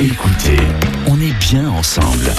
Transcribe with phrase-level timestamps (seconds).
[0.00, 0.56] Écoutez,
[1.06, 2.32] on est bien ensemble.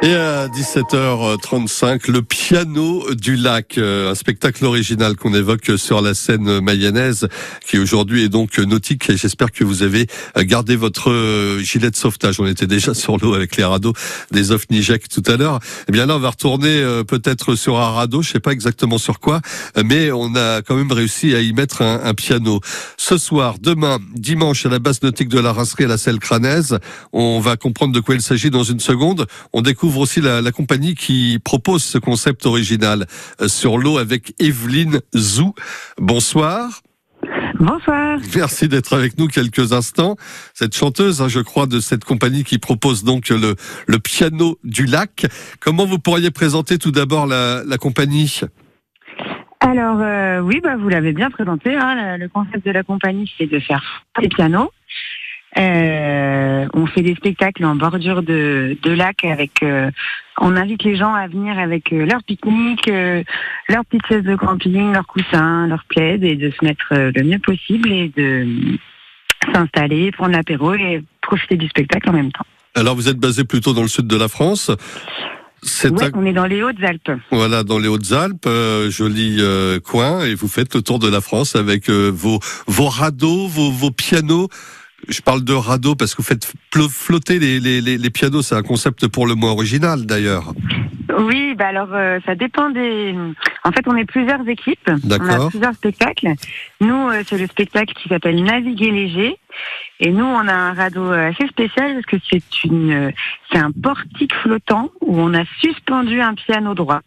[0.00, 6.14] Et à 17h35, le piano du lac, euh, un spectacle original qu'on évoque sur la
[6.14, 7.26] scène mayonnaise,
[7.66, 9.10] qui aujourd'hui est donc nautique.
[9.16, 10.06] J'espère que vous avez
[10.36, 12.38] gardé votre gilet de sauvetage.
[12.38, 13.92] On était déjà sur l'eau avec les radeaux
[14.30, 15.58] des Ofnijek tout à l'heure.
[15.88, 18.98] Eh bien là, on va retourner euh, peut-être sur un radeau, je sais pas exactement
[18.98, 19.40] sur quoi,
[19.84, 22.60] mais on a quand même réussi à y mettre un, un piano.
[22.96, 26.78] Ce soir, demain, dimanche, à la base nautique de la Rasserie à la Selle Cranaise,
[27.12, 29.26] on va comprendre de quoi il s'agit dans une seconde.
[29.52, 33.06] On découvre ouvre aussi la, compagnie qui propose ce concept original
[33.40, 35.54] euh, sur l'eau avec Evelyne Zou.
[35.96, 36.82] Bonsoir.
[37.58, 38.18] Bonsoir.
[38.36, 40.16] Merci d'être avec nous quelques instants.
[40.54, 43.56] Cette chanteuse, hein, je crois, de cette compagnie qui propose donc le,
[43.86, 45.26] le piano du lac.
[45.58, 48.40] Comment vous pourriez présenter tout d'abord la, compagnie?
[49.60, 51.74] Alors euh, oui, bah, vous l'avez bien présenté.
[51.74, 54.70] Hein, le concept de la compagnie, c'est de faire des pianos.
[55.58, 59.62] Euh, on fait des spectacles en bordure de, de lac avec.
[59.62, 59.90] Euh,
[60.40, 64.92] on invite les gens à venir avec euh, leur pique-nique, leur petite chaise de camping,
[64.92, 68.78] leur coussin, leur plaid et de se mettre le mieux possible et de
[69.52, 72.46] s'installer, prendre l'apéro et profiter du spectacle en même temps.
[72.76, 74.70] Alors vous êtes basé plutôt dans le sud de la France
[75.82, 77.10] Ouais, on est dans les Hautes-Alpes.
[77.32, 78.48] Voilà, dans les Hautes-Alpes,
[78.90, 79.42] joli
[79.84, 83.90] coin, et vous faites le tour de la France avec vos vos radeaux, vos, vos
[83.90, 84.48] pianos.
[85.06, 86.52] Je parle de radeau parce que vous faites
[86.90, 88.42] flotter les, les, les pianos.
[88.42, 90.52] C'est un concept pour le moins original d'ailleurs.
[91.18, 93.14] Oui, bah alors euh, ça dépend des.
[93.64, 94.90] En fait, on est plusieurs équipes.
[95.04, 96.34] On a plusieurs spectacles.
[96.80, 99.38] Nous, euh, c'est le spectacle qui s'appelle Naviguer léger.
[100.00, 103.12] Et nous, on a un radeau euh, assez spécial parce que c'est une,
[103.50, 107.00] c'est un portique flottant où on a suspendu un piano droit.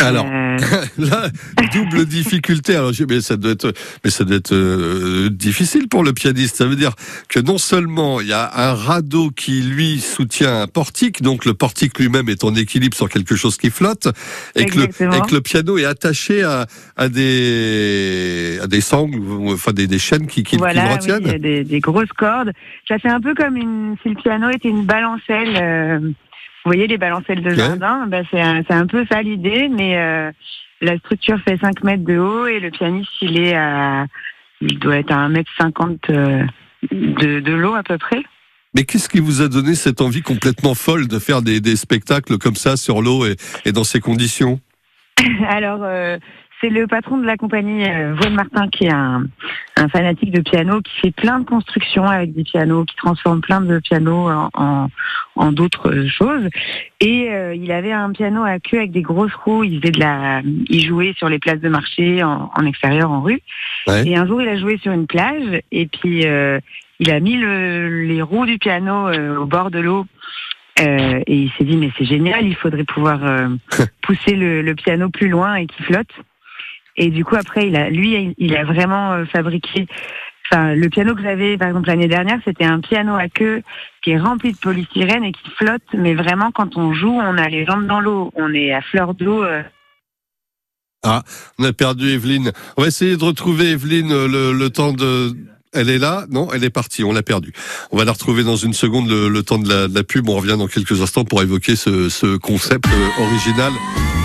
[0.00, 0.56] Alors, euh.
[0.98, 1.28] là,
[1.72, 2.74] double difficulté.
[2.74, 3.72] Alors, mais ça doit être,
[4.04, 6.56] mais ça doit être euh, difficile pour le pianiste.
[6.56, 6.94] Ça veut dire
[7.28, 11.54] que non seulement il y a un radeau qui lui soutient un portique, donc le
[11.54, 14.08] portique lui-même est en équilibre sur quelque chose qui flotte,
[14.56, 19.20] et que, le, et que le, piano est attaché à, à des à des sangles,
[19.52, 21.24] enfin des, des chaînes qui, qui, voilà, le retiennent.
[21.24, 22.52] Oui, des, des, grosses cordes.
[22.88, 25.56] Ça fait un peu comme une, si le piano était une balancelle.
[25.56, 26.00] Euh,
[26.64, 30.32] vous voyez les balancelles de jardin, bah, c'est un, un, peu ça l'idée, mais euh,
[30.80, 34.06] la structure fait 5 mètres de haut et le pianiste il est à,
[34.62, 36.42] il doit être à 1 mètre 50 euh,
[36.90, 38.22] de, de l'eau à peu près.
[38.74, 42.38] Mais qu'est-ce qui vous a donné cette envie complètement folle de faire des, des spectacles
[42.38, 44.58] comme ça sur l'eau et, et, dans ces conditions?
[45.48, 46.18] Alors, euh,
[46.64, 49.26] c'est le patron de la compagnie, euh, Martin, qui est un,
[49.76, 53.60] un, fanatique de piano, qui fait plein de constructions avec des pianos, qui transforme plein
[53.60, 54.88] de pianos en,
[55.36, 56.48] en, d'autres choses.
[57.00, 59.64] Et euh, il avait un piano à queue avec des grosses roues.
[59.64, 63.20] Il faisait de la, il jouait sur les places de marché, en, en extérieur, en
[63.20, 63.42] rue.
[64.06, 66.58] Et un jour, il a joué sur une plage, et puis euh,
[66.98, 70.06] il a mis le, les roues du piano euh, au bord de l'eau
[70.80, 73.48] euh, et il s'est dit mais c'est génial, il faudrait pouvoir euh,
[74.02, 76.10] pousser le, le, piano plus loin et qu'il flotte.
[76.96, 79.86] Et du coup, après, il a, lui, il a vraiment euh, fabriqué.
[80.50, 83.62] Enfin, le piano que j'avais, par exemple, l'année dernière, c'était un piano à queue
[84.02, 85.82] qui est rempli de polystyrène et qui flotte.
[85.94, 88.30] Mais vraiment, quand on joue, on a les jambes dans l'eau.
[88.36, 89.42] On est à fleur d'eau.
[89.42, 89.62] Euh.
[91.02, 91.22] Ah,
[91.58, 92.52] on a perdu Evelyne.
[92.76, 95.32] On va essayer de retrouver Evelyne euh, le, temps de,
[95.72, 96.26] elle est là?
[96.30, 97.52] Non, elle est partie, on l'a perdue.
[97.90, 100.28] On va la retrouver dans une seconde, le, temps de la, de la, pub.
[100.28, 102.86] On revient dans quelques instants pour évoquer ce, ce concept
[103.18, 103.72] original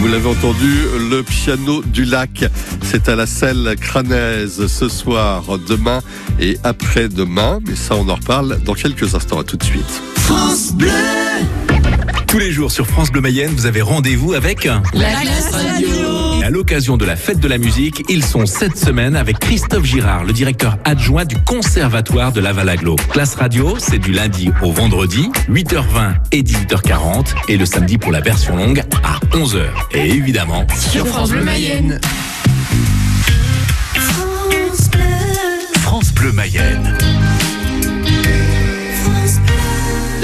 [0.00, 2.44] vous l'avez entendu, le piano du lac.
[2.82, 6.00] C'est à la selle crânaise ce soir, demain
[6.40, 7.58] et après-demain.
[7.66, 9.40] Mais ça, on en reparle dans quelques instants.
[9.40, 10.02] À tout de suite.
[10.16, 10.88] France Bleu
[12.26, 14.80] Tous les jours sur France Bleu Mayenne, vous avez rendez-vous avec la
[15.20, 16.19] classe radio
[16.50, 20.24] à l'occasion de la fête de la musique, ils sont cette semaine avec Christophe Girard,
[20.24, 22.96] le directeur adjoint du Conservatoire de Laval-Aglo.
[23.12, 28.20] Classe radio, c'est du lundi au vendredi, 8h20 et 18h40, et le samedi pour la
[28.20, 29.62] version longue à 11h.
[29.92, 32.00] Et évidemment, sur France Bleu Mayenne.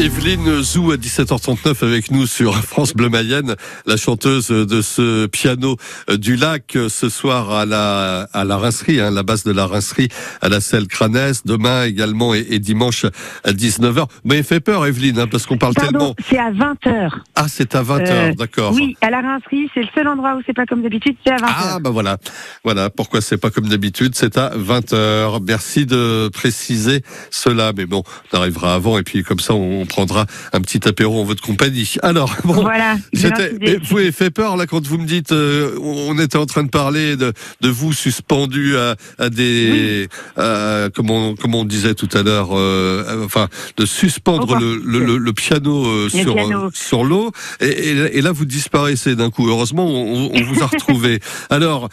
[0.06, 3.56] Evelyne Zou à 17h39 avec nous sur France Bleu Mayenne,
[3.86, 5.76] la chanteuse de ce piano
[6.08, 10.06] du lac ce soir à la à la rincerie, hein, la base de la rincerie
[10.40, 13.04] à la selle Cranès, demain également et, dimanche
[13.42, 14.06] à 19h.
[14.24, 16.14] Mais il fait peur Evelyne hein, parce qu'on parle tellement.
[16.24, 17.10] C'est à 20h.
[17.34, 18.74] Ah, c'est à 20h, euh, d'accord.
[18.74, 21.38] Oui, à la rincerie, c'est le seul endroit où c'est pas comme d'habitude, c'est à
[21.38, 21.44] 20h.
[21.48, 22.18] Ah bah voilà.
[22.62, 25.42] Voilà pourquoi c'est pas comme d'habitude, c'est à 20h.
[25.44, 27.02] Merci de préciser
[27.32, 30.86] cela mais bon, on arrivera avant et puis comme ça on on prendra un petit
[30.86, 31.94] apéro en votre compagnie.
[32.02, 32.96] Alors, bon, Voilà.
[33.14, 36.64] c'était, vous avez fait peur là quand vous me dites, euh, on était en train
[36.64, 37.32] de parler de,
[37.62, 42.50] de vous suspendu à, à des, à, comme, on, comme on disait tout à l'heure,
[42.52, 43.48] euh, enfin,
[43.78, 46.70] de suspendre le, le, le, piano euh, sur piano.
[46.74, 49.48] sur l'eau, et, et, et là vous disparaissez d'un coup.
[49.48, 51.20] Heureusement, on, on vous a retrouvé.
[51.48, 51.88] Alors.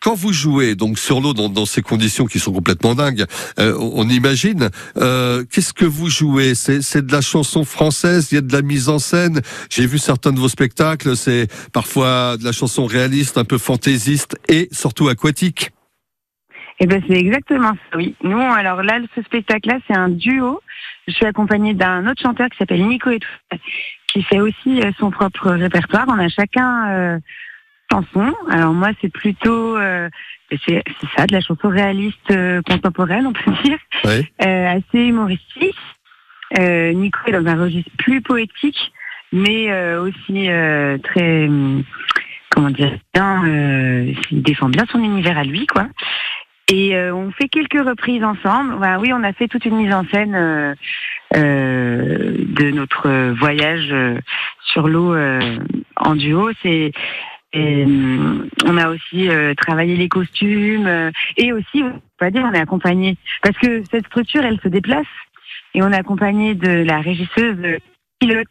[0.00, 3.24] Quand vous jouez donc sur l'eau dans, ces conditions qui sont complètement dingues,
[3.58, 4.70] euh, on imagine.
[4.96, 6.54] Euh, Qu'est-ce que vous jouez?
[6.54, 8.28] C'est de la chanson française.
[8.30, 9.40] Il y a de la mise en scène.
[9.70, 11.16] J'ai vu certains de vos spectacles.
[11.16, 15.70] C'est parfois de la chanson réaliste, un peu fantaisiste et surtout aquatique.
[16.78, 17.96] Eh ben c'est exactement ça.
[17.96, 18.14] Oui.
[18.22, 20.60] Nous alors là ce spectacle-là c'est un duo.
[21.08, 23.20] Je suis accompagnée d'un autre chanteur qui s'appelle Nico et
[24.08, 26.04] qui fait aussi euh, son propre répertoire.
[26.08, 27.20] On a chacun
[27.90, 28.34] chanson.
[28.50, 30.08] Alors moi, c'est plutôt, euh,
[30.66, 30.82] c'est
[31.16, 34.26] ça, de la chanson réaliste euh, contemporaine, on peut dire, oui.
[34.44, 35.76] euh, assez humoristique.
[36.58, 38.92] Euh, Nico est dans un registre plus poétique,
[39.32, 40.48] mais euh, aussi
[41.02, 41.48] très,
[42.50, 43.44] comment dire, bien,
[44.30, 45.86] il défend bien son univers à lui, quoi.
[46.68, 48.74] Et on fait quelques reprises ensemble.
[48.74, 50.76] Enfin, oui, on a fait toute une mise en scène
[51.32, 53.94] de notre voyage
[54.64, 55.16] sur l'eau
[55.96, 56.50] en duo.
[56.62, 56.90] C'est
[57.56, 57.86] et,
[58.66, 62.60] on a aussi euh, travaillé les costumes euh, et aussi, on peut dire, on est
[62.60, 65.06] accompagné parce que cette structure, elle se déplace
[65.74, 67.78] et on est accompagné de la régisseuse
[68.18, 68.46] pilote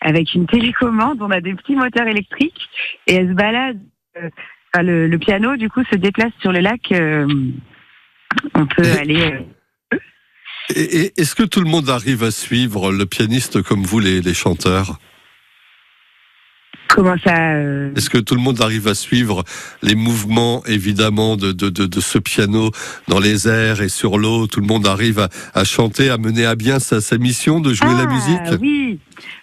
[0.00, 1.18] avec une télécommande.
[1.20, 2.68] On a des petits moteurs électriques
[3.06, 3.80] et elle se balade.
[4.16, 4.28] Euh,
[4.74, 6.92] enfin, le, le, piano, du coup, se déplace sur le lac.
[6.92, 9.38] on peut et, aller.
[10.74, 14.34] Et, Est-ce que tout le monde arrive à suivre le pianiste comme vous, les, les
[14.34, 14.98] chanteurs?
[16.94, 17.94] Comment ça euh...
[17.96, 19.44] Est-ce que tout le monde arrive à suivre
[19.82, 22.70] les mouvements, évidemment, de, de, de, de ce piano
[23.08, 24.46] dans les airs et sur l'eau?
[24.46, 27.72] Tout le monde arrive à, à, chanter, à mener à bien sa, sa mission de
[27.72, 28.60] jouer ah, la musique?
[28.60, 28.98] Oui,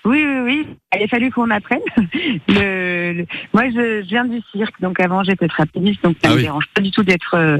[0.05, 0.67] oui, oui, oui.
[0.95, 1.79] Il a fallu qu'on apprenne.
[2.47, 3.25] Le, le...
[3.53, 6.37] Moi, je, je, viens du cirque, donc avant j'étais trapéziste, donc ça ah ne me
[6.37, 6.43] oui.
[6.43, 7.57] dérange pas du tout d'être euh,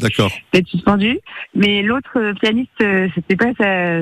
[0.54, 1.20] d'être suspendu.
[1.56, 4.02] Mais l'autre pianiste, euh, c'était pas sa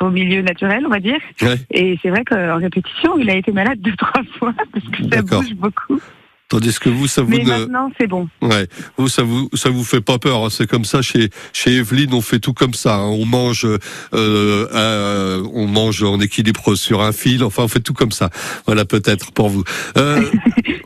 [0.00, 1.18] au milieu naturel, on va dire.
[1.42, 1.56] Ouais.
[1.70, 5.22] Et c'est vrai qu'en répétition, il a été malade deux, trois fois parce que ça
[5.22, 6.00] bouge beaucoup.
[6.48, 7.48] Tandis que vous, ça vous Mais ne...
[7.48, 8.28] maintenant, c'est bon.
[8.40, 10.44] Ouais, vous, ça vous, ça vous fait pas peur.
[10.44, 10.48] hein.
[10.50, 12.96] C'est comme ça chez chez Evelyne, on fait tout comme ça.
[12.98, 13.06] hein.
[13.08, 13.78] On mange, euh,
[14.14, 17.42] euh, on mange en équilibre sur un fil.
[17.42, 18.30] Enfin, on fait tout comme ça.
[18.66, 19.64] Voilà, peut-être pour vous.
[19.96, 20.22] Euh,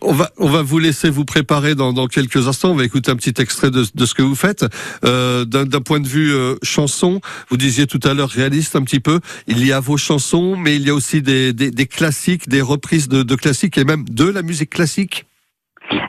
[0.01, 2.71] on va, on va vous laisser vous préparer dans, dans quelques instants.
[2.71, 4.65] On va écouter un petit extrait de, de ce que vous faites.
[5.05, 7.21] Euh, D'un point de vue euh, chanson,
[7.51, 9.21] vous disiez tout à l'heure réaliste un petit peu.
[9.47, 12.63] Il y a vos chansons, mais il y a aussi des, des, des classiques, des
[12.63, 15.27] reprises de, de classiques et même de la musique classique.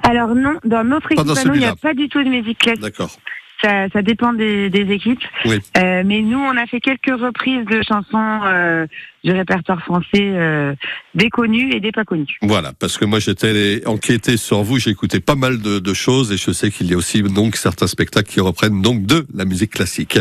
[0.04, 2.81] Alors non, dans notre équipe, il n'y a pas du tout de musique classique.
[2.81, 3.12] D'accord.
[3.63, 5.24] Ça, ça dépend des, des équipes.
[5.46, 5.60] Oui.
[5.78, 8.88] Euh, mais nous, on a fait quelques reprises de chansons euh,
[9.24, 10.74] du répertoire français, euh,
[11.13, 12.38] des connus et des pas connus.
[12.42, 16.31] Voilà, parce que moi j'étais enquêté sur vous, j'ai écouté pas mal de, de, choses
[16.31, 19.46] et je sais qu'il y a aussi donc certains spectacles qui reprennent donc de la
[19.46, 20.18] musique classique.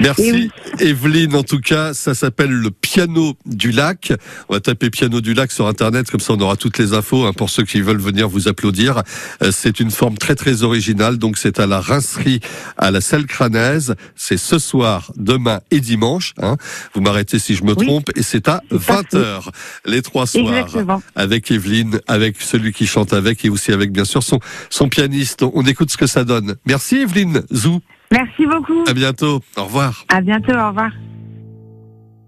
[0.00, 0.50] Merci oui.
[0.80, 4.12] Evelyne, en tout cas, ça s'appelle le piano du lac.
[4.48, 7.26] On va taper piano du lac sur internet, comme ça on aura toutes les infos
[7.26, 9.02] hein, pour ceux qui veulent venir vous applaudir.
[9.42, 12.40] Euh, c'est une forme très très originale, donc c'est à la rincerie
[12.78, 13.94] à la selle crânaise.
[14.16, 16.32] C'est ce soir, demain et dimanche.
[16.40, 16.56] Hein.
[16.94, 17.86] Vous m'arrêtez si je me Oui.
[17.86, 19.48] trompe et c'est à 20h
[19.84, 21.02] les trois soirs Exactement.
[21.14, 24.38] avec Evelyne, avec celui qui chante avec et aussi avec bien sûr son,
[24.70, 25.42] son pianiste.
[25.42, 26.56] On écoute ce que ça donne.
[26.66, 27.80] Merci Evelyne Zou.
[28.10, 28.84] Merci beaucoup.
[28.88, 29.40] À bientôt.
[29.56, 30.04] Au revoir.
[30.08, 30.52] À bientôt.
[30.52, 30.90] Au revoir.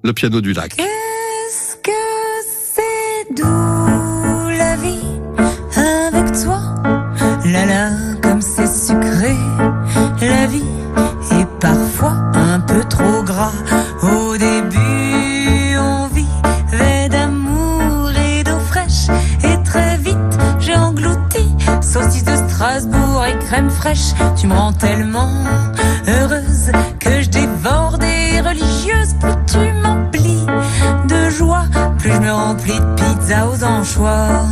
[0.05, 0.75] Le piano du lac.
[0.77, 1.91] Qu'est-ce que
[2.75, 4.99] c'est doux la vie
[5.77, 6.61] avec toi
[7.45, 7.91] La la,
[8.23, 9.35] comme c'est sucré,
[24.51, 25.45] me rends tellement
[26.09, 29.15] heureuse que je dévore des religieuses.
[29.21, 30.47] Plus tu m'emplis
[31.09, 31.65] de joie,
[31.99, 34.47] plus je me remplis de pizza aux anchois.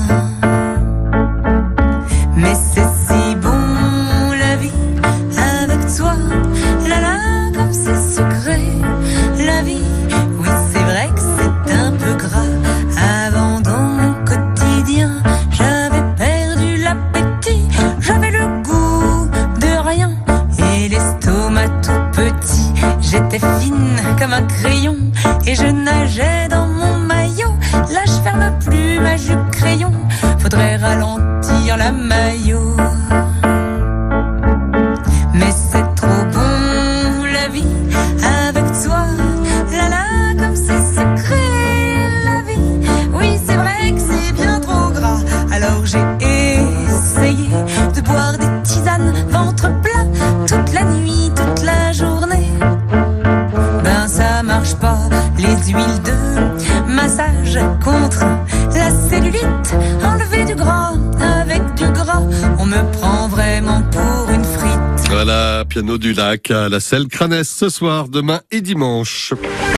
[31.99, 32.88] Maillot.
[65.79, 69.33] Piano du lac à la selle Cranès ce soir, demain et dimanche.